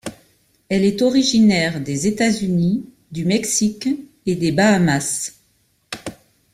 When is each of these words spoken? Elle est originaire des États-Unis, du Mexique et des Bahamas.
Elle 0.67 0.83
est 0.83 1.03
originaire 1.03 1.79
des 1.79 2.07
États-Unis, 2.07 2.89
du 3.11 3.23
Mexique 3.23 3.87
et 4.25 4.33
des 4.35 4.51
Bahamas. 4.51 5.31